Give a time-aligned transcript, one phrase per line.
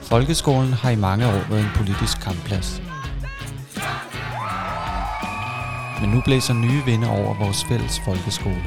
[0.00, 2.82] Folkeskolen har i mange år været en politisk kampplads.
[6.00, 8.64] Men nu blæser nye vinde over vores fælles folkeskole.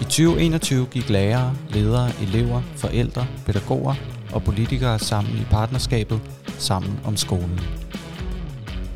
[0.00, 3.94] I 2021 gik lærere, ledere, elever, forældre, pædagoger
[4.32, 6.20] og politikere sammen i partnerskabet
[6.58, 7.60] Sammen om skolen.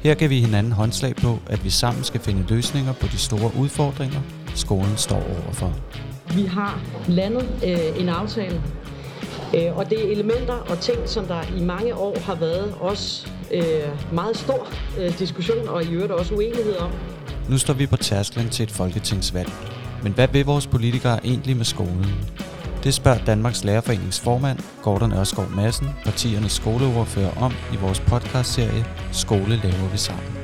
[0.03, 3.51] Her gav vi hinanden håndslag på, at vi sammen skal finde løsninger på de store
[3.57, 4.21] udfordringer,
[4.55, 5.73] skolen står overfor.
[6.37, 8.63] Vi har landet øh, en aftale,
[9.57, 13.29] øh, og det er elementer og ting, som der i mange år har været også
[13.53, 14.69] øh, meget stor
[15.01, 16.91] øh, diskussion og i øvrigt også uenighed om.
[17.49, 19.53] Nu står vi på tærsklen til et folketingsvalg.
[20.03, 22.07] Men hvad vil vores politikere egentlig med skolen?
[22.85, 29.61] Det spørger Danmarks Lærerforenings formand, Gordon Ørskov Madsen, partiernes skoleordfører om i vores podcastserie Skole
[29.63, 30.36] laver vi sammen.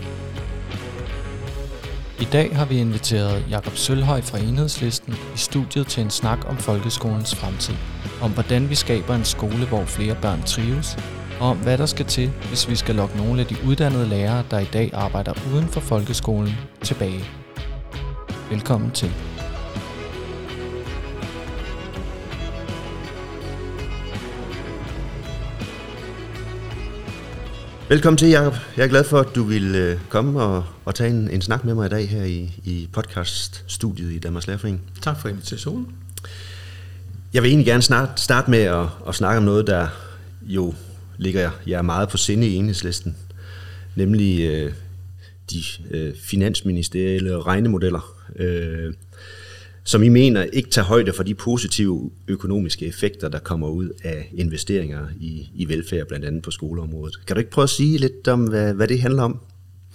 [2.23, 6.57] I dag har vi inviteret Jakob Sølhøj fra Enhedslisten i studiet til en snak om
[6.57, 7.75] folkeskolens fremtid.
[8.21, 10.97] Om hvordan vi skaber en skole, hvor flere børn trives,
[11.41, 14.45] og om hvad der skal til, hvis vi skal lokke nogle af de uddannede lærere,
[14.51, 17.25] der i dag arbejder uden for folkeskolen, tilbage.
[18.51, 19.32] Velkommen til.
[27.93, 28.55] Velkommen til, Jacob.
[28.77, 31.65] Jeg er glad for, at du vil øh, komme og, og tage en, en snak
[31.65, 34.83] med mig i dag her i, i podcast-studiet i Danmarks Lærerforening.
[35.03, 35.89] Tak for invitationen.
[37.33, 39.89] Jeg vil egentlig gerne snart starte med at, at snakke om noget, der
[40.43, 40.75] jo
[41.19, 43.17] ligger jeg meget på sinde i enhedslisten,
[43.97, 44.73] nemlig øh,
[45.51, 48.15] de øh, finansministerielle regnemodeller.
[48.37, 48.93] Øh,
[49.85, 54.31] som I mener ikke tager højde for de positive økonomiske effekter, der kommer ud af
[54.35, 57.27] investeringer i, i velfærd, blandt andet på skoleområdet.
[57.27, 59.41] Kan du ikke prøve at sige lidt om, hvad, hvad det handler om?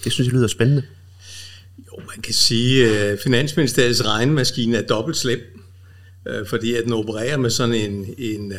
[0.03, 0.83] Det synes jeg lyder spændende.
[1.77, 5.39] Jo, man kan sige, at Finansministeriets regnemaskine er dobbelt slem,
[6.27, 8.58] øh, fordi at den opererer med sådan en, en øh,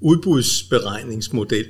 [0.00, 1.66] udbudsberegningsmodel.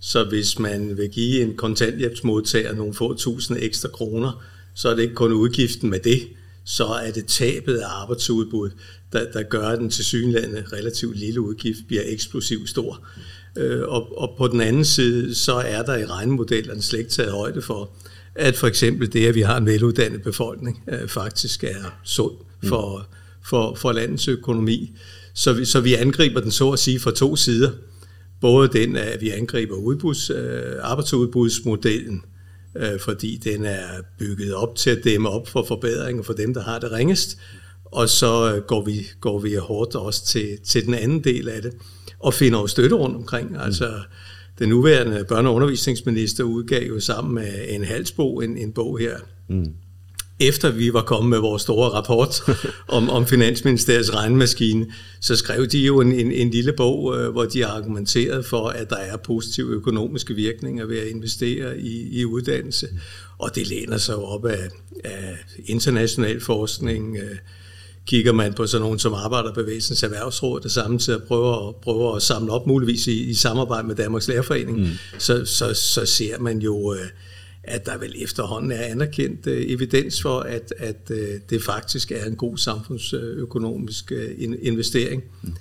[0.00, 4.44] Så hvis man vil give en kontanthjælpsmodtager nogle få tusind ekstra kroner,
[4.74, 6.22] så er det ikke kun udgiften med det,
[6.66, 8.70] så er det tabet af arbejdsudbud,
[9.12, 13.06] der, der gør, den til synlande relativt lille udgift bliver eksplosivt stor.
[13.56, 17.32] Øh, og, og på den anden side, så er der i regnmodellerne slet ikke taget
[17.32, 17.90] højde for,
[18.34, 22.34] at for eksempel det, at vi har en veluddannet befolkning, øh, faktisk er sund
[22.64, 23.06] for,
[23.44, 24.92] for, for landets økonomi.
[25.34, 27.70] Så vi, så vi angriber den så at sige fra to sider.
[28.40, 32.22] Både den, at vi angriber udbuds, øh, arbejdsudbudsmodellen,
[32.78, 33.86] øh, fordi den er
[34.18, 37.38] bygget op til at dæmme op for forbedringer for dem, der har det ringest.
[37.84, 41.62] Og så øh, går vi, går vi hårdt også til, til den anden del af
[41.62, 41.72] det,
[42.18, 43.50] og finder jo støtte rundt omkring.
[43.50, 43.56] Mm.
[43.56, 43.92] Altså,
[44.58, 49.16] den nuværende børne- og undervisningsminister udgav jo sammen med en halsbog en, en bog her,
[49.48, 49.72] mm
[50.40, 52.42] efter vi var kommet med vores store rapport
[52.88, 54.86] om, om Finansministeriets regnmaskine,
[55.20, 58.90] så skrev de jo en, en, en lille bog, øh, hvor de argumenterede for, at
[58.90, 62.88] der er positive økonomiske virkninger ved at investere i, i uddannelse.
[63.38, 64.68] Og det læner sig op af,
[65.04, 67.16] af international forskning.
[67.16, 67.36] Øh,
[68.06, 72.66] kigger man på sådan nogen som Arbejderbevægelsens Erhvervsråd, der samtidig prøver, prøver at samle op
[72.66, 74.88] muligvis i, i samarbejde med Danmarks Lærerforening, mm.
[75.18, 76.94] så, så, så ser man jo...
[76.94, 77.08] Øh,
[77.66, 82.24] at der vel efterhånden er anerkendt øh, evidens for, at, at øh, det faktisk er
[82.24, 84.30] en god samfundsøkonomisk øh,
[84.62, 85.24] investering.
[85.42, 85.52] Mm.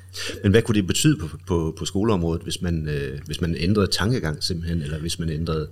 [0.44, 3.88] Men hvad kunne det betyde på, på, på skoleområdet, hvis man, øh, hvis man ændrede
[3.88, 5.68] tankegang simpelthen, eller hvis man ændrede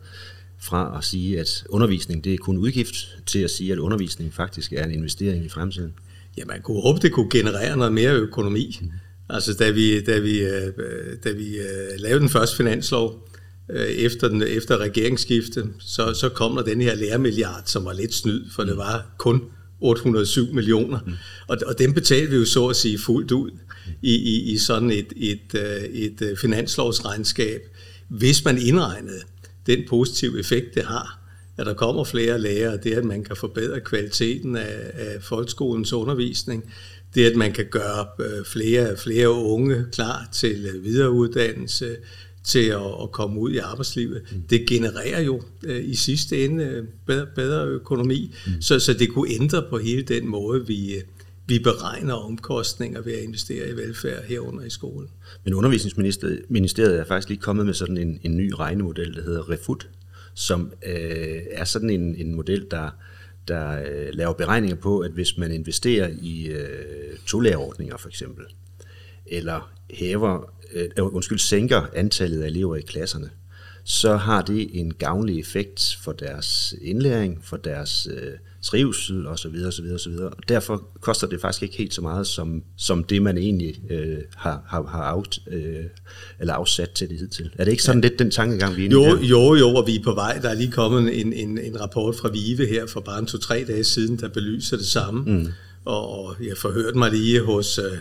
[0.60, 2.96] fra at sige, at undervisning det er kun udgift,
[3.26, 5.94] til at sige, at undervisning faktisk er en investering i fremtiden?
[6.38, 8.80] Ja, man kunne håbe, det kunne generere noget mere økonomi.
[8.82, 8.90] Mm.
[9.30, 10.44] Altså, da vi, da vi,
[11.24, 11.58] da vi
[11.98, 13.28] lavede den første finanslov,
[13.90, 18.42] efter, den, efter regeringsskiftet, så, så kom der den her lærermilliard, som var lidt snyd,
[18.56, 19.42] for det var kun
[19.82, 21.00] 807 millioner.
[21.06, 21.14] Mm.
[21.48, 23.52] Og, og den betalte vi jo så at sige fuldt ud
[24.02, 27.62] i, i, i sådan et, et, øh, et, et øh, finanslovsregnskab,
[28.08, 29.22] hvis man indregnede
[29.66, 31.20] den positive effekt, det har,
[31.58, 36.74] at der kommer flere lærere, det at man kan forbedre kvaliteten af, af folkeskolens undervisning,
[37.16, 38.08] det at man kan gøre
[38.46, 41.96] flere, flere unge klar til videreuddannelse,
[42.44, 44.22] til at, at komme ud i arbejdslivet.
[44.32, 44.42] Mm.
[44.42, 48.62] Det genererer jo øh, i sidste ende øh, bedre, bedre økonomi, mm.
[48.62, 51.02] så, så det kunne ændre på hele den måde, vi, øh,
[51.48, 55.10] vi beregner omkostninger ved at investere i velfærd herunder i skolen.
[55.44, 59.90] Men undervisningsministeriet er faktisk lige kommet med sådan en, en ny regnemodel, der hedder REFUT,
[60.34, 62.90] som øh, er sådan en, en model, der,
[63.48, 68.46] der øh, laver beregninger på, at hvis man investerer i øh, tolærerordninger for eksempel,
[69.26, 73.30] eller hæver øh, undskyld, sænker antallet af elever i klasserne,
[73.84, 78.32] så har det en gavnlig effekt for deres indlæring, for deres øh,
[78.62, 80.30] trivsel og så videre, så videre, så videre.
[80.30, 84.18] Og derfor koster det faktisk ikke helt så meget, som, som det man egentlig øh,
[84.36, 85.76] har, har, har out, øh,
[86.40, 87.52] eller afsat til det hidtil.
[87.58, 88.08] Er det ikke sådan ja.
[88.08, 90.40] lidt den tankegang, vi er Jo, jo, jo, og vi er på vej.
[90.42, 93.66] Der er lige kommet en, en, en rapport fra Vive her for bare en to-tre
[93.68, 95.24] dage siden, der belyser det samme.
[95.26, 95.48] Mm.
[95.86, 97.78] Og, og jeg forhørte mig lige hos...
[97.80, 97.98] Øh,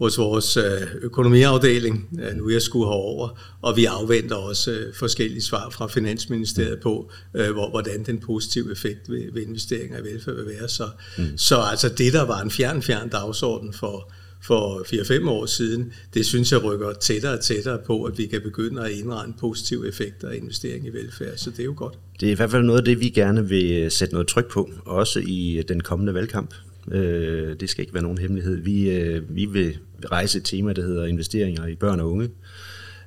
[0.00, 0.62] hos vores øh,
[1.02, 2.08] økonomiafdeling.
[2.36, 7.10] Nu er jeg skulle herover, og vi afventer også øh, forskellige svar fra Finansministeriet på,
[7.34, 10.68] øh, hvordan den positive effekt ved, ved investeringer i velfærd vil være.
[10.68, 10.88] Så,
[11.18, 11.24] mm.
[11.36, 14.12] så altså det, der var en fjern, fjern dagsorden for,
[14.42, 14.78] for
[15.24, 18.84] 4-5 år siden, det synes jeg rykker tættere og tættere på, at vi kan begynde
[18.84, 21.98] at indregne positive effekter af investering i velfærd, så det er jo godt.
[22.20, 24.70] Det er i hvert fald noget af det, vi gerne vil sætte noget tryk på,
[24.84, 26.54] også i den kommende valgkamp.
[27.60, 28.56] Det skal ikke være nogen hemmelighed.
[28.56, 29.78] Vi, vi vil
[30.12, 32.28] rejse et tema, der hedder investeringer i børn og unge.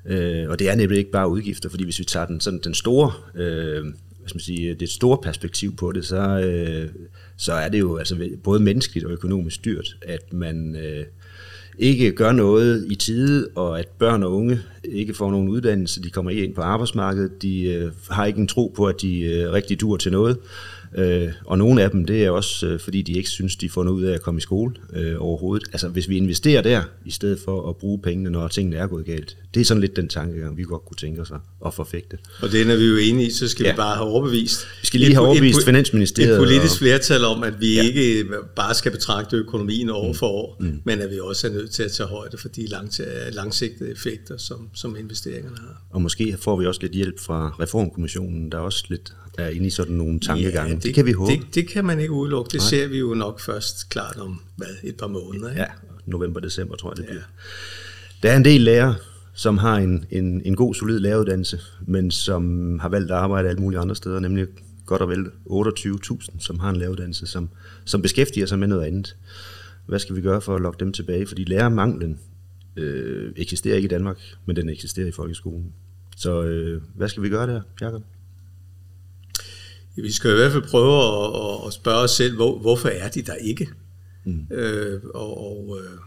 [0.06, 2.74] Øh, og det er nemlig ikke bare udgifter, fordi hvis vi tager den, sådan den
[2.74, 6.90] store, øh, hvad skal man sige, det store perspektiv på det, så, øh,
[7.38, 11.06] så er det jo altså både menneskeligt og økonomisk dyrt, at man øh,
[11.78, 16.10] ikke gør noget i tide, og at børn og unge ikke får nogen uddannelse, de
[16.10, 19.52] kommer ikke ind på arbejdsmarkedet, de øh, har ikke en tro på, at de øh,
[19.52, 20.38] rigtig dur til noget.
[20.38, 20.73] Øh,
[21.46, 23.98] og nogle af dem, det er også øh, fordi, de ikke synes, de får noget
[23.98, 25.68] ud af at komme i skole øh, overhovedet.
[25.74, 29.06] Altså hvis vi investerer der, i stedet for at bruge pengene, når tingene er gået
[29.06, 29.38] galt.
[29.54, 31.32] Det er sådan lidt den tankegang, vi godt kunne tænke os
[31.66, 32.18] at forfægte.
[32.42, 33.72] Og det er vi jo enige i, så skal ja.
[33.72, 34.68] vi bare have overbevist.
[34.82, 36.34] Vi skal lige et, have overbevist et, Finansministeriet.
[36.34, 37.84] Et politisk og, flertal om, at vi ja.
[37.84, 38.26] ikke
[38.56, 40.82] bare skal betragte økonomien år for år, mm.
[40.84, 42.68] men at vi også er nødt til at tage højde for de
[43.32, 45.82] langsigtede effekter, som, som investeringerne har.
[45.90, 49.70] Og måske får vi også lidt hjælp fra Reformkommissionen, der også lidt er inde i
[49.70, 50.70] sådan nogle tankegange.
[50.70, 51.32] Ja, det, det kan vi håbe.
[51.32, 52.50] Det, det kan man ikke udelukke.
[52.50, 52.70] Det Nej.
[52.70, 55.50] ser vi jo nok først klart om hvad, et par måneder.
[55.50, 55.62] Ikke?
[55.62, 55.68] Ja,
[56.06, 57.22] november-december tror jeg det bliver.
[57.22, 58.28] Ja.
[58.28, 58.96] Der er en del lærere,
[59.34, 63.62] som har en, en, en god, solid læreruddannelse, men som har valgt at arbejde alle
[63.62, 64.48] mulige andre steder, nemlig
[64.86, 67.50] godt og vel 28.000, som har en læreruddannelse, som,
[67.86, 69.16] som beskæftiger sig med noget andet.
[69.86, 71.28] Hvad skal vi gøre for at lokke dem tilbage?
[71.28, 72.20] Fordi lærermanglen
[72.76, 75.74] øh, eksisterer ikke i Danmark, men den eksisterer i folkeskolen.
[76.18, 78.02] Så øh, hvad skal vi gøre der, Jacob?
[79.96, 83.22] Vi skal i hvert fald prøve at, at spørge os selv, hvor, hvorfor er de
[83.22, 83.70] der ikke?
[84.26, 84.56] Mm.
[84.56, 86.00] Øh, og og øh,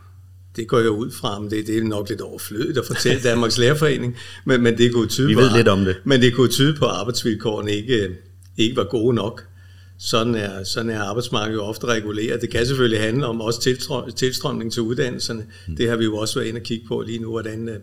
[0.56, 3.58] det går jeg ud fra, men det, det er nok lidt overflødigt at fortælle Danmarks
[3.58, 5.96] Lærerforening, men, men det kunne tyde Vi ved på, lidt om det.
[6.04, 8.16] Men det kunne tyde på, at arbejdsvilkårene ikke,
[8.56, 9.44] ikke var gode nok.
[9.98, 12.40] Sådan er, sådan er arbejdsmarkedet jo ofte reguleret.
[12.40, 13.76] Det kan selvfølgelig handle om også
[14.16, 15.46] tilstrømning til uddannelserne.
[15.68, 15.76] Mm.
[15.76, 17.76] Det har vi jo også været inde og kigge på lige nu, hvordan, øh,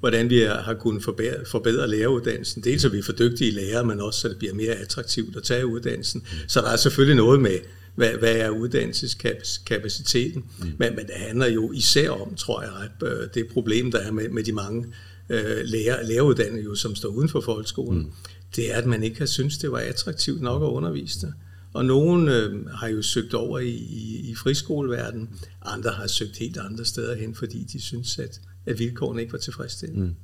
[0.00, 2.64] hvordan vi har kunnet forbedre, forbedre læreruddannelsen.
[2.64, 5.42] Dels så vi er for dygtige lærere, men også så det bliver mere attraktivt at
[5.42, 6.22] tage uddannelsen.
[6.24, 6.48] Mm.
[6.48, 7.58] Så der er selvfølgelig noget med,
[7.94, 10.64] hvad, hvad er uddannelseskapaciteten, mm.
[10.78, 14.28] men, men det handler jo især om, tror jeg, øh, det problem, der er med,
[14.28, 14.86] med de mange
[15.28, 18.12] øh, lærer, læreruddannede, jo, som står uden for folkeskolen, mm.
[18.56, 21.32] det er, at man ikke har syntes, det var attraktivt nok at undervise der.
[21.72, 25.28] Og nogen øh, har jo søgt over i, i, i friskoleverdenen,
[25.62, 29.38] andre har søgt helt andre steder hen, fordi de synes, at at vilkårene ikke var
[29.38, 30.06] tilfredsstillende.
[30.06, 30.14] Mm.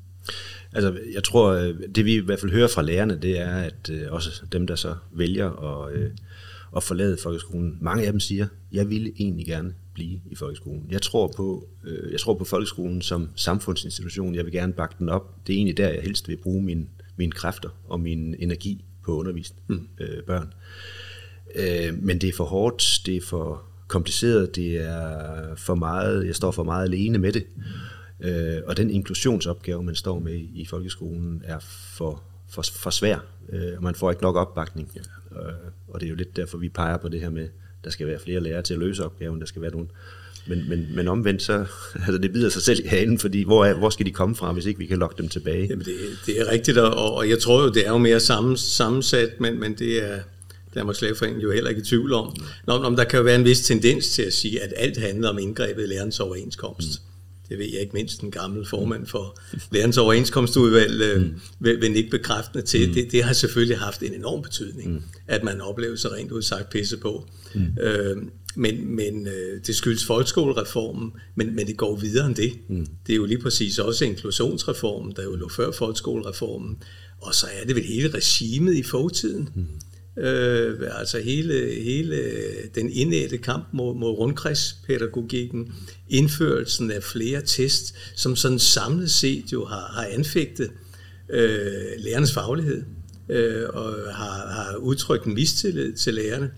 [0.73, 3.91] Altså, jeg tror, øh, det vi i hvert fald hører fra lærerne, det er, at
[3.91, 6.11] øh, også dem, der så vælger at, øh,
[6.77, 10.87] at forlade folkeskolen, mange af dem siger, jeg ville egentlig gerne blive i folkeskolen.
[10.91, 11.69] Jeg tror på,
[12.11, 14.35] jeg tror på folkeskolen som samfundsinstitution.
[14.35, 15.47] Jeg vil gerne bakke den op.
[15.47, 19.12] Det er egentlig der, jeg helst vil bruge min, mine kræfter og min energi på
[19.15, 19.88] at undervise mm.
[20.00, 20.53] øh, børn.
[21.55, 26.35] Øh, men det er for hårdt, det er for kompliceret, det er for meget, jeg
[26.35, 27.47] står for meget alene med det.
[27.56, 27.62] Mm.
[28.23, 31.59] Øh, og den inklusionsopgave, man står med i folkeskolen, er
[31.97, 34.91] for, for, for svær, øh, og man får ikke nok opbakning.
[35.33, 35.52] Øh,
[35.88, 37.49] og det er jo lidt derfor, vi peger på det her med,
[37.85, 39.88] der skal være flere lærere til at løse opgaven, der skal være nogle
[40.47, 41.52] men, men, men omvendt, så
[41.95, 44.52] altså det bider sig selv i hanen, fordi hvor, er, hvor skal de komme fra,
[44.52, 45.67] hvis ikke vi kan lokke dem tilbage?
[45.71, 45.95] Jamen det,
[46.26, 49.61] det er rigtigt, og, og jeg tror jo, det er jo mere sammen, sammensat, men,
[49.61, 50.19] men det er
[50.75, 52.37] Danmarks Lægeforening jo heller ikke i tvivl om.
[52.67, 55.29] Nå, om der kan jo være en vis tendens til at sige, at alt handler
[55.29, 57.02] om indgrebet i lærernes overenskomst.
[57.02, 57.12] Mm
[57.52, 59.38] det ved jeg ikke mindst en gammel formand for
[59.73, 61.40] lærernes overenskomstudvalg, øh, mm.
[61.61, 62.88] vil, vil ikke bekræftende til.
[62.88, 62.94] Mm.
[62.94, 65.02] Det, det har selvfølgelig haft en enorm betydning, mm.
[65.26, 67.28] at man oplever sig rent udsagt pisse på.
[67.54, 67.66] Mm.
[67.80, 68.16] Øh,
[68.56, 72.52] men men øh, det skyldes folkeskolereformen, men, men det går videre end det.
[72.68, 72.87] Mm.
[73.06, 76.76] Det er jo lige præcis også inklusionsreformen, der jo lå før folkeskolereformen.
[77.21, 79.49] Og så er det vel hele regimet i fortiden.
[79.54, 79.66] Mm
[80.16, 82.23] Øh, altså hele, hele
[82.75, 85.75] den indætte kamp mod, mod rundkredspædagogikken,
[86.09, 90.71] indførelsen af flere test, som sådan samlet set jo har, har anfægtet
[91.31, 92.85] øh, lærernes faglighed
[93.28, 96.50] øh, og har, har udtrykt en mistillid til lærerne,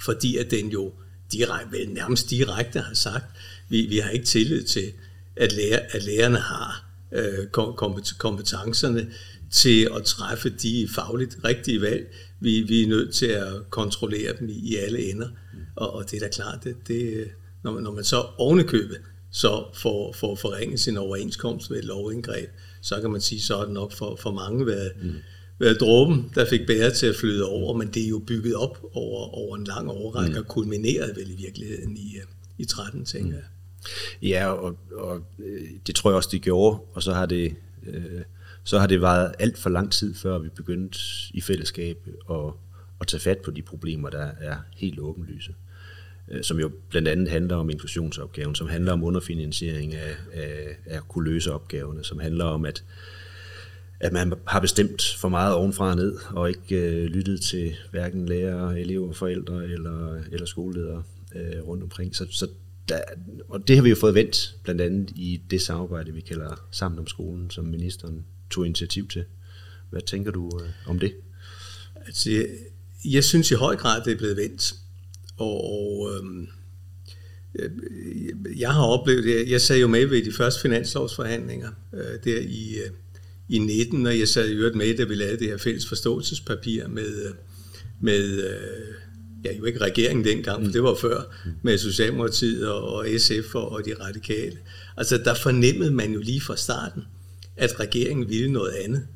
[0.00, 0.92] fordi at den jo
[1.32, 3.24] direkte, vel nærmest direkte har sagt,
[3.68, 4.92] vi, vi har ikke tillid til,
[5.36, 7.46] at, lærer, at lærerne har øh,
[8.18, 9.06] kompetencerne
[9.50, 12.14] til at træffe de fagligt rigtige valg.
[12.40, 15.28] Vi, vi er nødt til at kontrollere dem i, i alle ender,
[15.76, 17.28] og, og det er da klart, det, det,
[17.64, 18.98] når, når man så ovenikøbet
[19.30, 22.50] så får, får forringet sin overenskomst ved et lovindgreb,
[22.80, 25.12] så kan man sige, så er det nok for, for mange været, mm.
[25.58, 28.78] været dråben, der fik bære til at flyde over, men det er jo bygget op
[28.92, 30.38] over, over en lang overrække mm.
[30.38, 32.16] og kulmineret vel i virkeligheden i,
[32.58, 33.44] i 13, tænker jeg.
[34.22, 34.26] Mm.
[34.26, 38.20] Ja, og, og øh, det tror jeg også, de gjorde, og så har det, øh,
[38.66, 40.98] så har det været alt for lang tid, før vi begyndte
[41.30, 42.52] i fællesskab at,
[43.00, 45.54] at tage fat på de problemer, der er helt åbenlyse.
[46.30, 50.96] Øh, som jo blandt andet handler om inklusionsopgaven, som handler om underfinansiering af, af, af
[50.96, 52.84] at kunne løse opgaverne, som handler om, at,
[54.00, 58.26] at man har bestemt for meget ovenfra og ned, og ikke øh, lyttet til hverken
[58.26, 61.02] lærere, elever, forældre eller, eller skoleledere
[61.36, 62.16] øh, rundt omkring.
[62.16, 62.48] Så, så
[62.88, 63.00] der,
[63.48, 66.98] og det har vi jo fået vendt, blandt andet i det samarbejde, vi kalder Sammen
[66.98, 68.24] om skolen, som ministeren
[68.56, 69.24] tog initiativ til.
[69.90, 71.12] Hvad tænker du øh, om det?
[72.06, 72.46] Altså, jeg,
[73.04, 74.74] jeg synes i høj grad, det er blevet vendt.
[75.36, 76.48] Og, og øhm,
[78.56, 79.50] jeg har oplevet det.
[79.50, 82.90] Jeg sad jo med ved de første finanslovsforhandlinger øh, der i, øh,
[83.48, 86.88] i 19, og jeg sad i øvrigt med, da vi lavede det her fælles forståelsespapir
[86.88, 87.34] med, øh,
[88.00, 88.94] med øh,
[89.44, 91.22] ja, jo ikke regeringen dengang, for det var før,
[91.62, 94.58] med Socialdemokratiet og SF og de radikale.
[94.96, 97.02] Altså der fornemmede man jo lige fra starten,
[97.56, 99.06] at regeringen ville noget andet.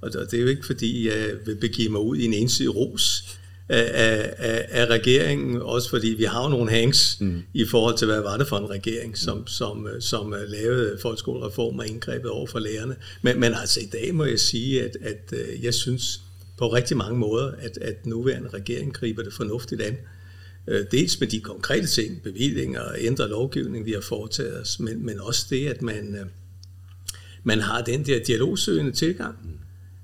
[0.00, 3.38] Og det er jo ikke fordi, jeg vil begive mig ud i en ensidig ros
[3.68, 3.90] af,
[4.38, 7.42] af, af regeringen, også fordi vi har jo nogle hangs mm.
[7.54, 9.46] i forhold til, hvad var det for en regering, som, mm.
[9.46, 12.96] som, som lavede folkeskolereform og indgrebet over for lærerne.
[13.22, 16.20] Men, men altså i dag må jeg sige, at, at øh, jeg synes
[16.58, 19.96] på rigtig mange måder, at, at nuværende regering griber det fornuftigt an.
[20.68, 25.06] Øh, dels med de konkrete ting, bevillinger og ændre lovgivning, vi har foretaget os, men,
[25.06, 26.26] men også det, at man, øh,
[27.46, 29.36] man har den der dialogsøgende tilgang.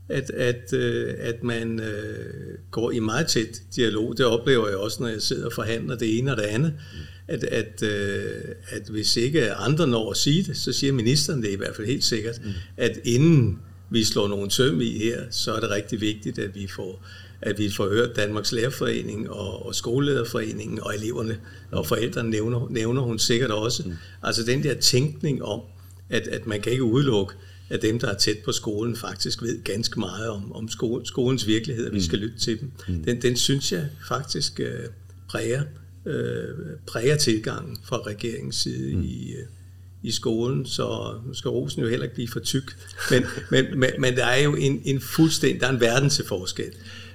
[0.08, 4.18] At, at, øh, at man øh, går i meget tæt dialog.
[4.18, 6.74] Det oplever jeg også, når jeg sidder og forhandler det ene og det andet.
[7.28, 11.50] At, at, øh, at hvis ikke andre når at sige det, så siger ministeren det
[11.50, 12.50] i hvert fald helt sikkert, mm.
[12.76, 13.58] at inden
[13.90, 17.06] vi slår nogle søm i her, så er det rigtig vigtigt, at vi får
[17.42, 21.38] at vi får hørt Danmarks Lærerforening og, og Skolelederforeningen og eleverne
[21.70, 23.82] og forældrene nævner, nævner hun sikkert også.
[23.86, 23.92] Mm.
[24.22, 25.60] Altså den der tænkning om,
[26.12, 27.34] at, at man kan ikke udelukke,
[27.68, 31.46] at dem, der er tæt på skolen, faktisk ved ganske meget om, om skole, skolens
[31.46, 32.24] virkelighed, og vi skal mm.
[32.24, 32.70] lytte til dem.
[32.88, 33.04] Mm.
[33.04, 34.84] Den, den synes jeg faktisk øh,
[35.28, 35.62] præger,
[36.06, 36.44] øh,
[36.86, 39.02] præger tilgangen fra regeringens side mm.
[39.02, 39.46] i, øh,
[40.02, 42.76] i skolen, så nu skal rosen jo heller ikke blive for tyk.
[43.10, 46.24] Men, men, men, men der er jo en, en fuldstændig, der er en verden til
[46.24, 46.72] forskel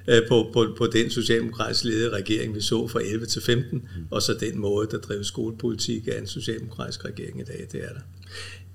[0.07, 4.05] øh, på, på, på den socialdemokratisk ledede regering, vi så fra 11 til 15, mm.
[4.11, 7.93] og så den måde, der driver skolepolitik af en socialdemokratisk regering i dag, det er
[7.93, 8.01] der.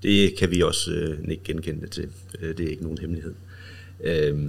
[0.03, 2.09] Det kan vi også øh, ikke genkende det til.
[2.41, 3.33] Øh, det er ikke nogen hemmelighed.
[4.03, 4.39] Øh,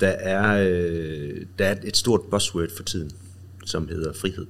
[0.00, 3.10] der, er, øh, der er et stort buzzword for tiden,
[3.66, 4.46] som hedder frihed.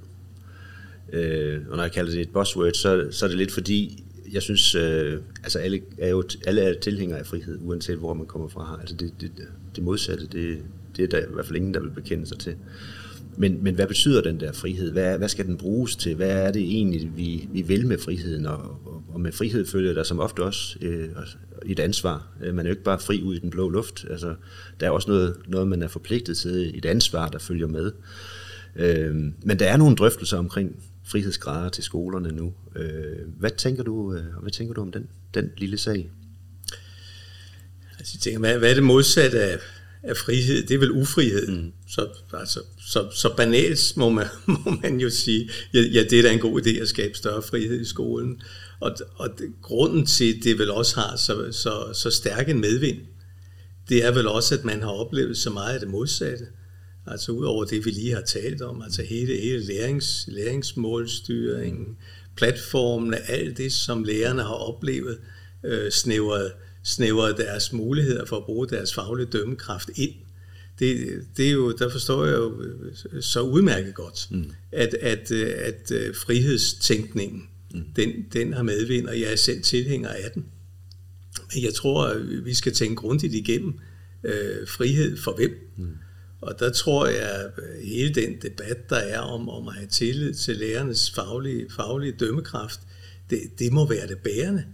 [1.13, 4.43] Øh, og når jeg kalder det et buzzword, så, så er det lidt fordi, jeg
[4.43, 8.49] synes, øh, altså alle er jo alle er tilhængere af frihed, uanset hvor man kommer
[8.49, 8.79] fra.
[8.81, 9.31] Altså det, det,
[9.77, 10.59] det modsatte, det,
[10.97, 12.57] det er der i hvert fald ingen, der vil bekende sig til.
[13.39, 14.93] Men, men hvad betyder den der frihed?
[14.93, 16.15] Hvad, hvad skal den bruges til?
[16.15, 18.47] Hvad er det egentlig, vi, vi vil med friheden?
[18.47, 21.09] Og, og, og med frihed følger der som ofte også øh,
[21.67, 22.27] et ansvar.
[22.43, 24.05] Øh, man er jo ikke bare fri ud i den blå luft.
[24.11, 24.35] Altså,
[24.81, 27.93] der er også noget, noget, man er forpligtet til, et ansvar, der følger med.
[28.77, 32.55] Øh, men der er nogle drøftelser omkring frihedsgrader til skolerne nu.
[32.77, 36.11] Øh, hvad tænker du, øh, hvad tænker du om den, den lille sag?
[37.99, 39.59] Altså, jeg tænker, hvad, hvad er det modsatte af,
[40.03, 40.63] af frihed?
[40.63, 41.49] Det er vel ufrihed.
[41.49, 41.73] Mm.
[41.89, 44.27] Så, altså, så, så banalt må man,
[44.65, 47.43] må man jo sige, ja, ja, det er da en god idé at skabe større
[47.43, 48.43] frihed i skolen.
[48.81, 52.99] Og, og det, grunden til, det vel også har så, så, så stærk en medvind,
[53.89, 56.47] det er vel også, at man har oplevet så meget af det modsatte.
[57.07, 61.97] Altså udover det, vi lige har talt om, altså hele, hele lærings, læringsmålstyringen,
[62.37, 65.19] platformen, alt det, som lærerne har oplevet,
[65.65, 66.53] øh, snævret,
[66.85, 70.15] snævret deres muligheder for at bruge deres faglige dømmekraft ind.
[70.79, 74.53] Det, det er jo, der forstår jeg jo øh, så udmærket godt, mm.
[74.73, 77.85] at, at, øh, at, at øh, frihedstænkningen, mm.
[77.97, 80.45] den, den har medvind, og jeg er selv tilhænger af den.
[81.55, 83.79] Men jeg tror, at vi skal tænke grundigt igennem
[84.25, 85.73] øh, frihed for hvem.
[85.77, 85.97] Mm.
[86.41, 87.51] Og der tror jeg, at
[87.85, 92.81] hele den debat, der er om, om at have tillid til lærernes faglige, faglige dømmekraft,
[93.31, 94.65] det, det må være det bærende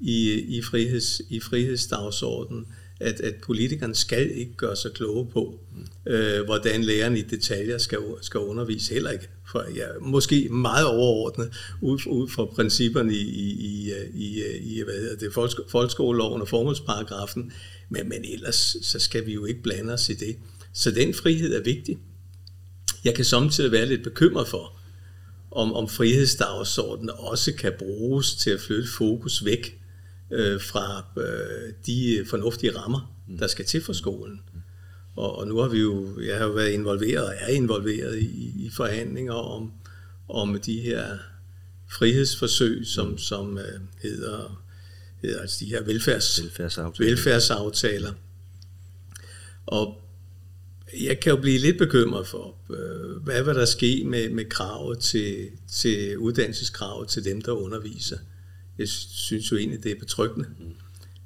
[0.00, 2.66] i, i, friheds, i frihedsdagsordenen.
[3.00, 5.60] at, at politikerne skal ikke gøre sig kloge på,
[6.06, 9.28] øh, hvordan lærerne i detaljer skal, skal undervise, heller ikke.
[9.50, 14.94] For, ja, måske meget overordnet ud, ud fra principperne i, i, i, i, i hvad
[14.94, 15.32] hedder det,
[15.70, 17.52] folkeskoleloven og formålsparagrafen,
[17.88, 20.36] men, men ellers så skal vi jo ikke blande os i det.
[20.72, 21.98] Så den frihed er vigtig.
[23.04, 24.76] Jeg kan samtidig være lidt bekymret for,
[25.50, 29.79] om, om frihedsdagsordenen også kan bruges til at flytte fokus væk
[30.30, 34.40] øh, fra øh, de fornuftige rammer, der skal til for skolen.
[35.16, 38.52] Og, og nu har vi jo, jeg har jo været involveret og er involveret i,
[38.66, 39.72] i forhandlinger om,
[40.28, 41.18] om de her
[41.90, 44.64] frihedsforsøg, som, som øh, hedder,
[45.22, 47.10] hedder altså de her velfærds, velfærdsaftaler.
[47.10, 48.12] velfærdsaftaler.
[49.66, 50.02] Og
[51.00, 54.98] jeg kan jo blive lidt bekymret for, øh, hvad vil der ske med, med kravet
[54.98, 58.18] til, til uddannelseskravet til dem, der underviser.
[58.78, 60.48] Jeg synes jo egentlig, det er betryggende,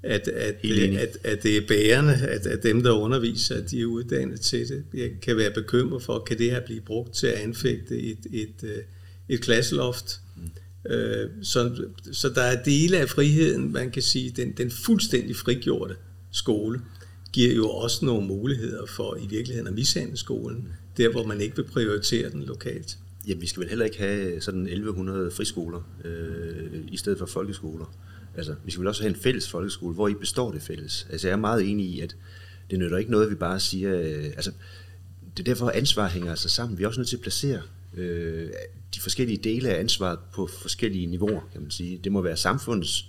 [0.03, 3.81] at, at, det, at, at det er bærende, at, at dem, der underviser, at de
[3.81, 4.85] er uddannet til det.
[4.95, 8.41] Jeg kan være bekymret for, kan det her blive brugt til at anfægte et, et,
[8.41, 8.83] et, øh,
[9.29, 10.21] et klasseloft?
[10.37, 10.93] Mm.
[10.93, 15.95] Øh, så, så der er dele af friheden, man kan sige, den, den fuldstændig frigjorte
[16.33, 16.81] skole,
[17.33, 21.57] giver jo også nogle muligheder for i virkeligheden at mishandle skolen, der hvor man ikke
[21.57, 22.99] vil prioritere den lokalt.
[23.29, 27.95] Ja, vi skal vel heller ikke have sådan 1100 friskoler øh, i stedet for folkeskoler.
[28.37, 31.07] Altså, vi skal vel også have en fælles folkeskole, hvor I består det fælles.
[31.11, 32.17] Altså, jeg er meget enig i, at
[32.71, 34.01] det nytter ikke noget, vi bare siger...
[34.01, 34.53] Øh, altså,
[35.37, 36.79] det er derfor, at ansvar hænger altså sammen.
[36.79, 37.63] Vi er også nødt til at placere
[37.97, 38.49] øh,
[38.95, 42.01] de forskellige dele af ansvaret på forskellige niveauer, kan man sige.
[42.05, 43.05] Det må være samfundets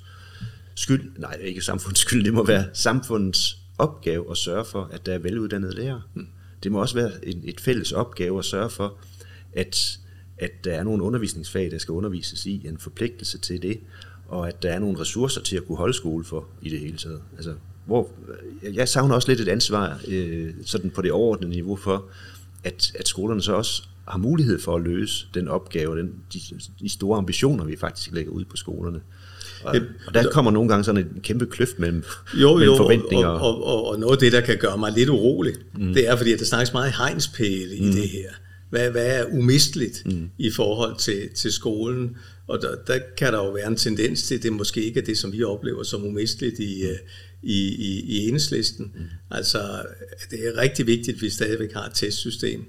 [0.75, 5.13] skyld, nej, ikke samfundets skyld, det må være samfundets opgave at sørge for, at der
[5.13, 6.01] er veluddannede lærere.
[6.13, 6.27] Mm.
[6.63, 8.97] Det må også være en, et fælles opgave at sørge for,
[9.53, 9.99] at,
[10.37, 13.79] at der er nogle undervisningsfag, der skal undervises i, en forpligtelse til det,
[14.27, 16.97] og at der er nogle ressourcer til at kunne holde skole for i det hele
[16.97, 17.21] taget.
[17.35, 17.53] Altså,
[17.85, 18.09] hvor,
[18.73, 22.05] jeg savner også lidt et ansvar øh, sådan på det overordnede niveau for,
[22.63, 26.39] at, at skolerne så også har mulighed for at løse den opgave, den, de,
[26.79, 29.01] de store ambitioner, vi faktisk lægger ud på skolerne.
[29.63, 29.75] Og,
[30.07, 33.27] og der kommer nogle gange sådan en kæmpe kløft mellem, jo, mellem jo, forventninger.
[33.27, 35.93] Og, og, og, og noget af det, der kan gøre mig lidt urolig, mm.
[35.93, 37.85] det er, fordi at der snakkes meget hegnspæle mm.
[37.85, 38.29] i det her.
[38.69, 40.29] Hvad, hvad er umisteligt mm.
[40.37, 42.17] i forhold til, til skolen?
[42.47, 45.03] Og der, der kan der jo være en tendens til, at det måske ikke er
[45.05, 46.97] det, som vi oplever som umisteligt i, mm.
[47.43, 48.91] i, i, i enhedslisten.
[48.95, 49.01] Mm.
[49.31, 49.85] Altså,
[50.31, 52.65] det er rigtig vigtigt, at vi stadigvæk har et testsystem,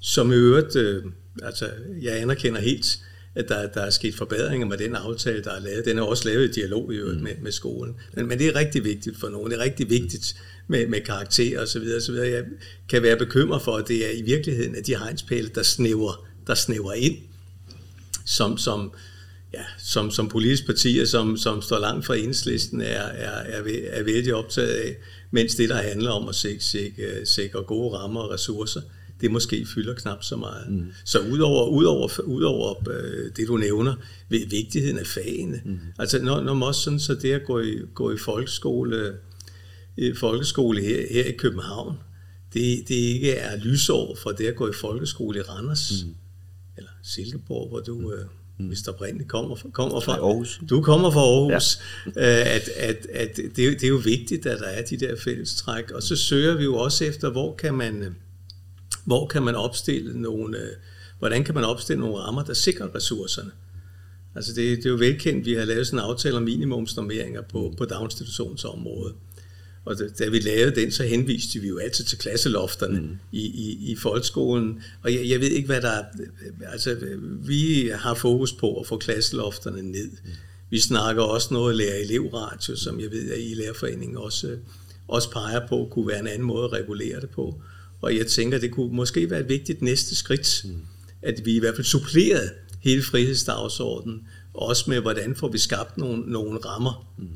[0.00, 1.04] som i øvrigt, øh,
[1.42, 1.70] altså,
[2.02, 2.98] jeg anerkender helt,
[3.34, 5.84] at der, der er sket forbedringer med den aftale, der er lavet.
[5.84, 7.24] Den er også lavet i dialog i øvrigt mm.
[7.24, 7.94] med, med skolen.
[8.12, 9.50] Men, men det er rigtig vigtigt for nogen.
[9.50, 11.82] Det er rigtig vigtigt med, med karakterer osv.
[11.96, 12.14] osv.
[12.14, 12.44] Jeg
[12.88, 16.54] kan være bekymret for, at det er i virkeligheden at de hegnspæle, der snæver, der
[16.54, 17.16] snæver ind,
[18.24, 18.92] som, som,
[19.54, 24.02] ja, som, som politiske partier, som, som står langt fra enhedslisten, er, er, er, er
[24.02, 24.96] vældig optaget af,
[25.30, 28.80] mens det, der handler om at sikre, sikre, sikre gode rammer og ressourcer,
[29.20, 30.70] det måske fylder knap så meget.
[30.70, 30.92] Mm.
[31.04, 33.94] Så udover, udover, udover øh, det, du nævner,
[34.28, 35.78] vigtigheden af fagene, mm.
[35.98, 39.12] altså når, når man også sådan, så det at gå i, gå i folkeskole,
[39.96, 41.96] i folkeskole her, her i København,
[42.54, 46.14] det, det ikke er lysår fra det at gå i folkeskole i Randers, mm.
[46.76, 48.12] eller Silkeborg, hvor du...
[48.12, 48.24] Øh,
[48.58, 48.66] mm.
[48.66, 50.12] hvis der oprindeligt kommer, kommer fra.
[50.12, 50.60] Aarhus.
[50.70, 51.78] Du kommer fra Aarhus.
[52.06, 52.10] Ja.
[52.40, 55.90] Øh, at, at, at det, det er jo vigtigt, at der er de der fællestræk.
[55.90, 58.10] Og så søger vi jo også efter, hvor kan man, øh,
[59.04, 60.68] hvor kan man opstille nogle, øh,
[61.18, 63.50] hvordan kan man opstille nogle rammer, der sikrer ressourcerne.
[64.34, 67.74] Altså det, det er jo velkendt, vi har lavet sådan en aftale om minimumsnormeringer på,
[67.78, 69.14] på daginstitutionsområdet.
[69.84, 73.18] Og da, da vi lavede den, så henviste vi jo altid til klasselofterne mm.
[73.32, 74.82] i, i, i folkeskolen.
[75.02, 76.04] Og jeg, jeg ved ikke, hvad der er...
[76.66, 76.96] Altså,
[77.46, 80.10] vi har fokus på at få klasselofterne ned.
[80.24, 80.30] Mm.
[80.70, 84.56] Vi snakker også noget lærer-elev-ratio, som jeg ved, at I lærerforeningen også,
[85.08, 87.60] også peger på, kunne være en anden måde at regulere det på.
[88.04, 90.80] Og jeg tænker, det kunne måske være et vigtigt næste skridt, mm.
[91.22, 96.22] at vi i hvert fald supplerede hele frihedsdagsordenen, også med, hvordan får vi skabt nogle,
[96.32, 97.28] nogle rammer, mm.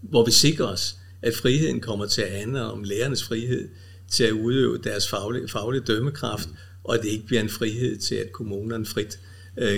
[0.00, 3.68] hvor vi sikrer os, at friheden kommer til at handle om lærernes frihed
[4.08, 6.56] til at udøve deres faglige, faglige dømmekraft, mm.
[6.84, 9.18] og at det ikke bliver en frihed til, at kommunerne frit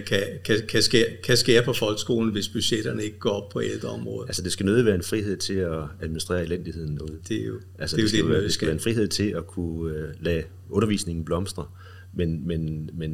[0.07, 4.29] kan, kan, kan, skære, kan skære på folkeskolen, hvis budgetterne ikke går op på ældreområdet.
[4.29, 7.19] Altså det skal nødt være en frihed til at administrere elendigheden noget.
[7.29, 9.09] Det er jo altså, det, er det, skal det, være, det skal være en frihed
[9.09, 11.67] til at kunne uh, lade undervisningen blomstre,
[12.15, 13.11] men, men, men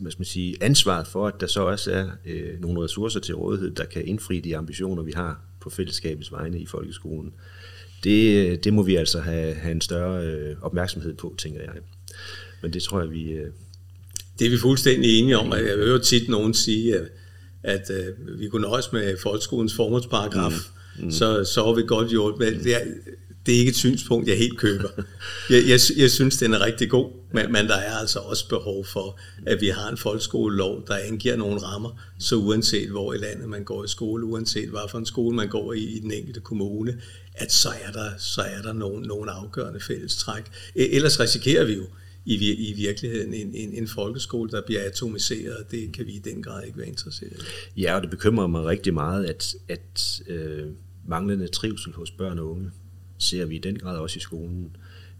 [0.00, 3.34] hvad skal man sige, ansvaret for, at der så også er uh, nogle ressourcer til
[3.34, 7.32] rådighed, der kan indfri de ambitioner, vi har på fællesskabets vegne i folkeskolen.
[8.04, 11.72] Det, det må vi altså have, have en større øh, opmærksomhed på, tænker jeg.
[12.62, 13.30] Men det tror jeg, vi...
[13.30, 13.50] Øh...
[14.42, 17.08] Det er vi fuldstændig enige om, jeg hører tit nogen sige, at,
[17.62, 20.52] at øh, vi kunne nøjes med folkeskolens formålsparagraf,
[20.98, 21.04] mm.
[21.04, 21.10] Mm.
[21.10, 22.60] Så, så var vi godt hjulpet.
[22.64, 22.84] Det er,
[23.46, 24.88] det er ikke et synspunkt, jeg helt køber.
[25.50, 28.84] Jeg, jeg, jeg synes, den er rigtig god, men, men der er altså også behov
[28.84, 33.48] for, at vi har en folkeskolelov, der angiver nogle rammer, så uanset hvor i landet
[33.48, 36.40] man går i skole, uanset hvad for en skole man går i i den enkelte
[36.40, 37.00] kommune,
[37.34, 40.42] at så er der, så er der nogle, nogle afgørende fællestræk.
[40.76, 41.84] E, ellers risikerer vi jo
[42.24, 46.42] i, i virkeligheden en, en, en folkeskole, der bliver atomiseret, det kan vi i den
[46.42, 47.32] grad ikke være interesseret
[47.76, 47.80] i.
[47.80, 50.68] Ja, og det bekymrer mig rigtig meget, at, at øh,
[51.06, 52.70] manglende trivsel hos børn og unge
[53.18, 54.76] ser vi i den grad også i skolen.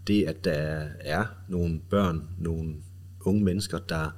[0.07, 2.75] Det, at der er nogle børn, nogle
[3.25, 4.17] unge mennesker, der,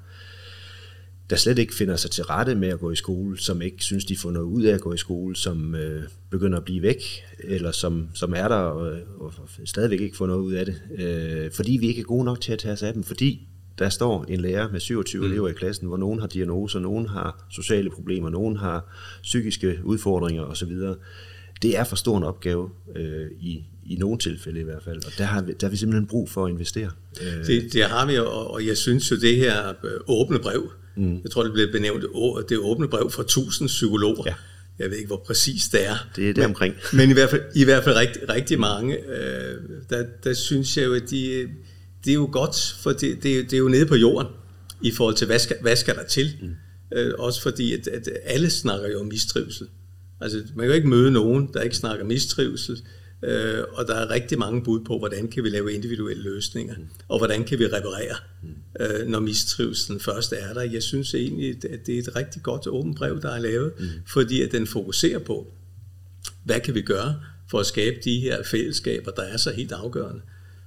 [1.29, 4.05] der slet ikke finder sig til rette med at gå i skole, som ikke synes,
[4.05, 7.23] de får noget ud af at gå i skole, som øh, begynder at blive væk,
[7.39, 9.33] eller som, som er der og, og
[9.65, 12.53] stadigvæk ikke får noget ud af det, øh, fordi vi ikke er gode nok til
[12.53, 13.47] at tage os af dem, fordi
[13.79, 15.31] der står en lærer med 27 mm.
[15.31, 20.43] elever i klassen, hvor nogen har diagnoser, nogen har sociale problemer, nogen har psykiske udfordringer
[20.43, 20.71] osv.
[21.61, 25.11] Det er for stor en opgave øh, i, i nogle tilfælde i hvert fald, og
[25.17, 26.89] der har vi, der har vi simpelthen brug for at investere.
[27.47, 31.19] Det, det har vi, og, og jeg synes jo det her øh, åbne brev, mm.
[31.23, 32.03] jeg tror det blev benævnt,
[32.49, 34.33] det åbne brev fra 1000 psykologer, ja.
[34.79, 35.95] jeg ved ikke hvor præcis det er.
[36.15, 36.75] Det er det omkring.
[36.91, 39.57] Men, men i hvert fald, i hvert fald rigtig, rigtig mange, øh,
[39.89, 41.47] der, der synes jeg jo, at de,
[42.05, 44.27] det er jo godt, for det, det, det er jo nede på jorden,
[44.81, 46.37] i forhold til, hvad skal, hvad skal der til?
[46.41, 46.97] Mm.
[46.97, 49.67] Øh, også fordi, at, at alle snakker jo om mistrivsel.
[50.21, 52.81] Altså, man kan jo ikke møde nogen, der ikke snakker mistrivsel.
[53.23, 56.87] Øh, og der er rigtig mange bud på, hvordan kan vi lave individuelle løsninger, mm.
[57.07, 58.49] og hvordan kan vi reparere, mm.
[58.79, 60.61] øh, når mistrivselen først er der.
[60.61, 63.85] Jeg synes egentlig, at det er et rigtig godt åbent brev, der er lavet, mm.
[64.07, 65.53] fordi at den fokuserer på,
[66.43, 67.15] hvad kan vi gøre
[67.49, 70.21] for at skabe de her fællesskaber, der er så helt afgørende.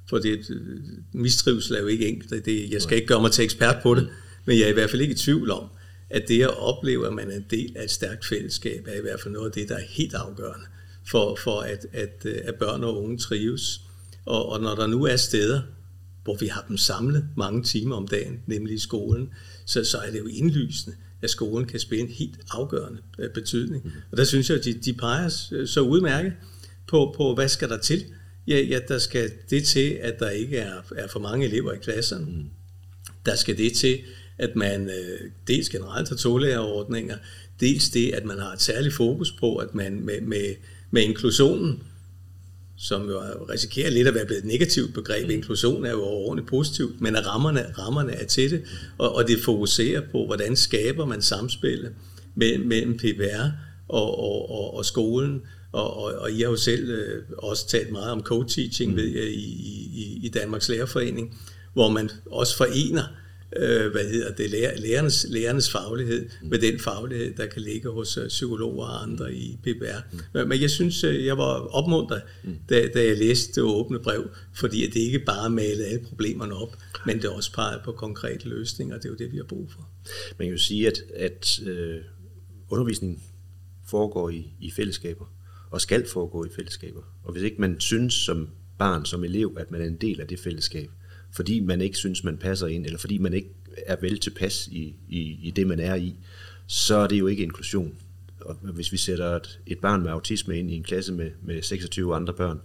[0.09, 0.81] For det, øh,
[1.13, 2.45] mistrivsel er jo ikke enkelt.
[2.45, 4.09] Det, jeg skal ikke gøre mig til ekspert på det,
[4.45, 5.65] men jeg er i hvert fald ikke i tvivl om,
[6.11, 9.01] at det at opleve, at man er en del af et stærkt fællesskab, er i
[9.01, 10.67] hvert fald noget af det, der er helt afgørende
[11.11, 13.81] for, for at, at, at børn og unge trives.
[14.27, 15.61] Og, og når der nu er steder,
[16.25, 19.31] hvor vi har dem samlet mange timer om dagen, nemlig i skolen,
[19.65, 23.93] så, så er det jo indlysende, at skolen kan spille en helt afgørende øh, betydning.
[24.11, 25.29] Og der synes jeg, at de, de peger
[25.67, 26.33] så udmærket
[26.89, 28.05] på, på, hvad skal der til?
[28.47, 31.79] Ja, ja, der skal det til, at der ikke er, er for mange elever i
[31.79, 32.45] klasserne.
[33.27, 33.99] Der skal det til,
[34.39, 37.17] at man øh, dels generelt har tolærerordninger,
[37.61, 40.55] dels det, at man har et særligt fokus på, at man med, med
[40.91, 41.83] med inklusionen,
[42.77, 43.21] som jo
[43.51, 45.25] risikerer lidt at være blevet et negativt begreb.
[45.25, 45.31] Mm.
[45.31, 48.63] Inklusion er jo overordentligt positivt, men rammerne, rammerne er til det,
[48.99, 51.93] og, og det fokuserer på, hvordan skaber man samspillet
[52.35, 53.45] mellem, mellem PBR
[53.89, 57.93] og, og, og, og skolen, og, og, og I har jo selv øh, også talt
[57.93, 58.97] meget om co-teaching, mm.
[58.97, 59.51] ved jeg, i,
[59.95, 61.39] i, i Danmarks Lærerforening,
[61.73, 63.03] hvor man også forener
[63.57, 66.49] øh, hvad hedder det, lærer, lærernes, lærernes faglighed mm.
[66.49, 69.99] med den faglighed, der kan ligge hos uh, psykologer og andre i PBR.
[70.13, 70.19] Mm.
[70.35, 72.57] Men, men jeg synes, øh, jeg var opmuntret, mm.
[72.69, 76.55] da, da jeg læste det åbne brev, fordi at det ikke bare malede alle problemerne
[76.55, 79.45] op, men det også pegede på konkrete løsninger, og det er jo det, vi har
[79.45, 79.89] brug for.
[80.39, 81.97] Man kan jo sige, at, at øh,
[82.69, 83.23] undervisningen
[83.87, 85.25] foregår i, i fællesskaber,
[85.71, 87.03] og skal foregå i fællesskaber.
[87.25, 90.29] Og hvis ikke man synes som barn, som elev, at man er en del af
[90.29, 90.91] det fællesskab,
[91.33, 93.49] fordi man ikke synes, man passer ind, eller fordi man ikke
[93.87, 96.17] er vel tilpas i, i, i det, man er i,
[96.67, 97.95] så er det jo ikke inklusion.
[98.41, 101.63] Og hvis vi sætter et, et barn med autisme ind i en klasse med, med
[101.63, 102.61] 26 andre børn,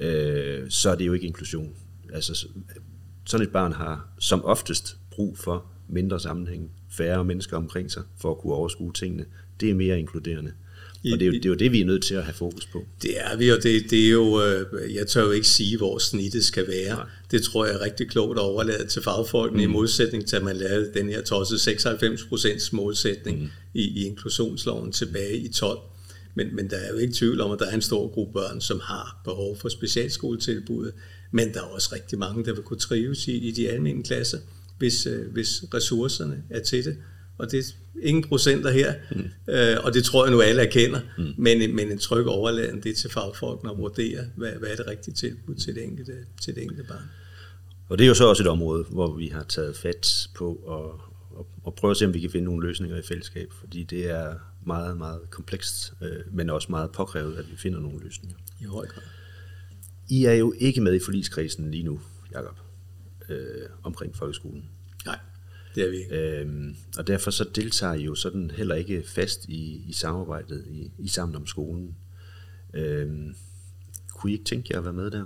[0.00, 1.74] øh, så er det jo ikke inklusion.
[2.12, 2.48] Altså,
[3.24, 8.30] sådan et barn har som oftest brug for mindre sammenhæng, færre mennesker omkring sig, for
[8.30, 9.24] at kunne overskue tingene.
[9.60, 10.52] Det er mere inkluderende.
[11.02, 12.34] I, og det er, jo, det er jo det, vi er nødt til at have
[12.34, 12.84] fokus på.
[13.02, 15.98] Det er vi, og det, det er jo, øh, jeg tør jo ikke sige, hvor
[15.98, 16.96] snittet skal være.
[16.96, 17.06] Nej.
[17.30, 19.70] Det tror jeg er rigtig klogt at overlade til fagfolkene, mm.
[19.70, 23.48] i modsætning til, at man lavede den her tosset 96% målsætning mm.
[23.74, 25.78] i, i inklusionsloven tilbage i 12.
[26.34, 28.60] Men, men der er jo ikke tvivl om, at der er en stor gruppe børn,
[28.60, 30.92] som har behov for specialskoletilbuddet,
[31.30, 34.38] men der er også rigtig mange, der vil kunne trives i, i de almindelige klasser,
[34.78, 36.96] hvis, øh, hvis ressourcerne er til det
[37.38, 37.62] og det er
[38.02, 39.52] ingen procenter her, mm.
[39.52, 41.34] øh, og det tror jeg nu alle erkender, mm.
[41.36, 45.14] men, men en tryg overladen det til fagfolkene at vurdere, hvad, hvad er det rigtige
[45.14, 47.10] tilbud til det, enkelte, til det enkelte barn.
[47.88, 51.38] Og det er jo så også et område, hvor vi har taget fat på at,
[51.38, 54.10] at, at prøve at se, om vi kan finde nogle løsninger i fællesskab, fordi det
[54.10, 54.34] er
[54.66, 58.36] meget, meget komplekst, øh, men også meget påkrævet, at vi finder nogle løsninger.
[58.60, 59.02] I høj grad.
[60.08, 62.00] I er jo ikke med i forligskredsen lige nu,
[62.32, 62.56] Jakob,
[63.28, 64.64] øh, omkring folkeskolen.
[65.78, 66.14] Det er vi.
[66.14, 70.90] Øhm, og derfor så deltager I jo sådan heller ikke fast i, i samarbejdet i,
[70.98, 71.96] i Sammen om skolen.
[72.74, 73.34] Øhm,
[74.08, 75.24] kunne I ikke tænke jer at være med der?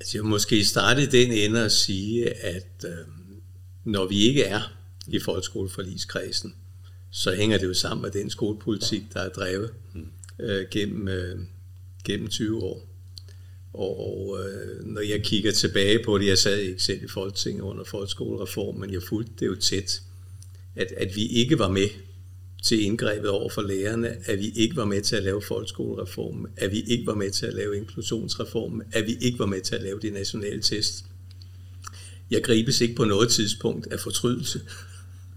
[0.00, 3.06] Altså jeg vil måske starte den ende at sige, at øh,
[3.84, 4.60] når vi ikke er
[5.06, 6.54] i folkeskoleforligskredsen,
[7.10, 9.74] så hænger det jo sammen med den skolepolitik, der er drevet.
[9.94, 10.10] Mm.
[10.40, 11.38] øh, gennem, øh,
[12.04, 12.88] gennem 20 år.
[13.78, 17.62] Og, og øh, når jeg kigger tilbage på det, jeg sad ikke selv i Folketinget
[17.62, 20.00] under folkeskolereformen, men jeg fulgte det jo tæt,
[20.76, 21.88] at, at vi ikke var med
[22.64, 26.72] til indgrebet over for lærerne, at vi ikke var med til at lave folkeskolereformen, at
[26.72, 29.82] vi ikke var med til at lave inklusionsreformen, at vi ikke var med til at
[29.82, 31.04] lave de nationale test.
[32.30, 34.60] Jeg gribes ikke på noget tidspunkt af fortrydelse.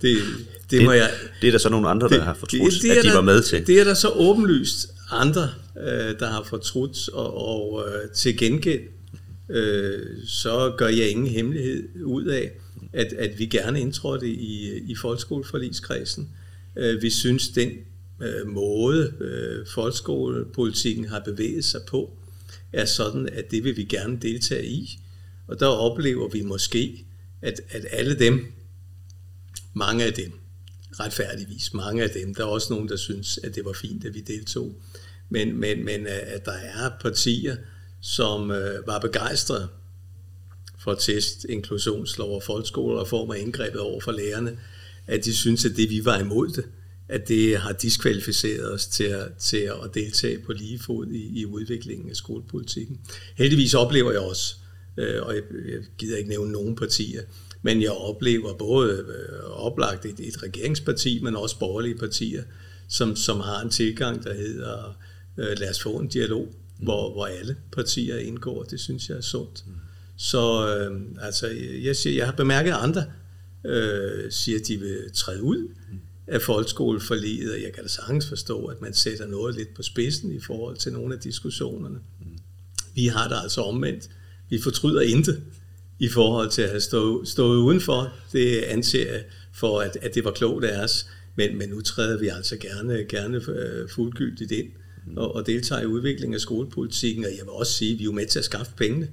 [0.02, 2.74] Det, det, det, må jeg, det er der så nogle andre, det, der har fortrudt,
[2.74, 3.68] det, det at de der, var med til.
[3.68, 8.82] Det er der så åbenlyst andre, øh, der har fortrudt, og, og øh, til gengæld,
[9.50, 12.52] øh, så gør jeg ingen hemmelighed ud af,
[12.94, 16.30] at, at vi gerne indtrådte i, i folkeskoleforligskredsen.
[16.76, 17.72] Øh, vi synes, den
[18.22, 22.18] øh, måde, øh, folkeskolepolitikken har bevæget sig på,
[22.74, 25.00] er sådan, at det vil vi gerne deltage i.
[25.48, 27.06] Og der oplever vi måske,
[27.42, 28.46] at, at alle dem,
[29.74, 30.32] mange af dem,
[31.00, 34.14] retfærdigvis, mange af dem, der er også nogen, der synes, at det var fint, at
[34.14, 34.76] vi deltog,
[35.30, 37.56] men, men, men øh, at der er partier,
[38.02, 39.68] som øh, var begejstrede
[40.80, 44.58] for test, inklusionslov og folkeskolereform og indgrebet over for lærerne,
[45.08, 46.66] at de synes, at det vi var imod det,
[47.10, 51.46] at det har diskvalificeret os til at, til at deltage på lige fod i, i
[51.46, 53.00] udviklingen af skolepolitikken.
[53.36, 54.56] Heldigvis oplever jeg også,
[54.98, 57.22] øh, og jeg, jeg gider ikke nævne nogen partier,
[57.62, 62.44] men jeg oplever både øh, oplagt et, et regeringsparti, men også borgerlige partier,
[62.88, 64.98] som, som har en tilgang, der hedder,
[65.38, 66.86] øh, lad os få en dialog, mm.
[66.86, 68.64] hvor, hvor alle partier indgår.
[68.64, 69.64] Det synes jeg er sundt.
[69.68, 69.74] Mm.
[70.18, 71.48] Så øh, altså,
[71.84, 73.04] jeg, siger, jeg har bemærket andre,
[73.66, 76.00] øh, siger, at de vil træde ud mm.
[76.28, 80.32] af folkeskoleforliget, og jeg kan da sagtens forstå, at man sætter noget lidt på spidsen
[80.32, 82.00] i forhold til nogle af diskussionerne.
[82.20, 82.38] Mm.
[82.96, 84.10] Vi har det altså omvendt.
[84.50, 85.44] Vi fortryder intet
[86.02, 88.14] i forhold til at have stået, stået udenfor.
[88.32, 91.06] Det anser jeg for, at, at det var klogt af os.
[91.36, 94.68] Men, men nu træder vi altså gerne, gerne øh, fuldgyldigt ind
[95.18, 97.26] og, og deltager i udviklingen af skolepolitikken.
[97.26, 99.10] Og jeg vil også sige, at vi er jo med til at skaffe pengene.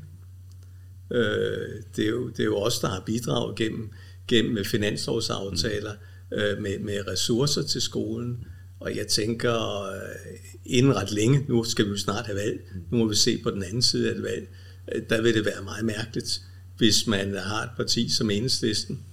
[1.12, 3.90] Øh, det, er jo, det er jo os, der har bidraget gennem,
[4.28, 5.92] gennem finanslovsaftaler
[6.32, 8.44] øh, med, med ressourcer til skolen.
[8.80, 12.98] Og jeg tænker, øh, inden ret længe, nu skal vi jo snart have valg, nu
[12.98, 14.48] må vi se på den anden side af et valg,
[14.94, 16.42] øh, der vil det være meget mærkeligt,
[16.78, 19.04] hvis man har et parti som enhedslisten,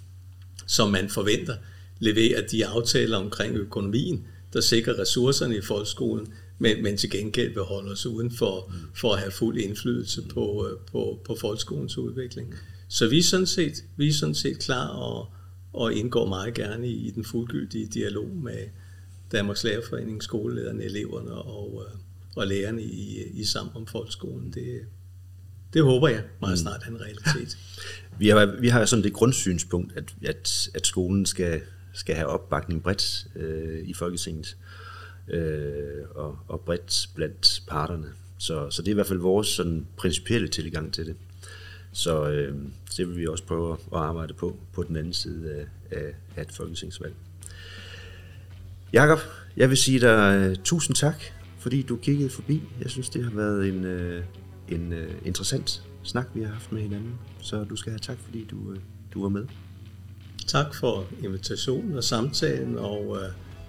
[0.67, 1.55] som man forventer
[1.99, 7.63] leverer de aftaler omkring økonomien, der sikrer ressourcerne i folkeskolen, men, men til gengæld vil
[7.63, 12.53] holde os uden for, for at have fuld indflydelse på, øh, på, på folkeskolens udvikling.
[12.87, 15.27] Så vi er sådan set, vi er sådan set klar og,
[15.73, 18.57] og indgår meget gerne i, i den fuldgyldige dialog med
[19.31, 21.99] Danmarks Lærerforening, skolelederne, eleverne og, øh,
[22.35, 24.51] og lærerne i, i sammen om folkeskolen.
[24.51, 24.79] Det,
[25.75, 27.57] det håber jeg meget snart er en realitet.
[28.19, 31.61] Vi har, vi har sådan det grundsynspunkt, at, at, at skolen skal,
[31.93, 34.57] skal have opbakning bredt øh, i Folketinget
[35.27, 38.07] øh, og, og bredt blandt parterne.
[38.37, 41.15] Så, så det er i hvert fald vores sådan, principielle tilgang til det.
[41.91, 42.55] Så øh,
[42.97, 45.65] det vil vi også prøve at arbejde på på den anden side af,
[45.97, 47.13] af, af et folketingsvalg.
[48.93, 49.19] Jakob,
[49.57, 51.23] jeg vil sige dig uh, tusind tak,
[51.59, 52.63] fordi du kiggede forbi.
[52.81, 54.23] Jeg synes, det har været en, uh,
[54.69, 57.19] en uh, interessant snak, vi har haft med hinanden.
[57.41, 58.75] Så du skal have tak, fordi du, uh,
[59.13, 59.45] du var med.
[60.47, 63.17] Tak for invitationen og samtalen, og uh,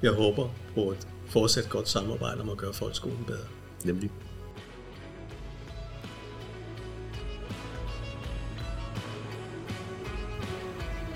[0.02, 3.46] jeg håber på et fortsat godt samarbejde om at gøre folkeskolen bedre.
[3.84, 4.10] Nemlig.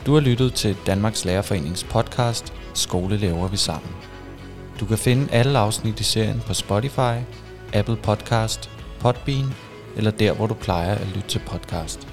[0.07, 3.91] Du har lyttet til Danmarks Lærerforenings podcast Skole laver vi sammen.
[4.81, 7.17] Du kan finde alle afsnit i serien på Spotify,
[7.75, 12.09] Apple Podcast, Podbean eller der, hvor du plejer at lytte til podcast.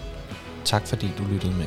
[0.66, 1.66] Tak fordi du lyttede med.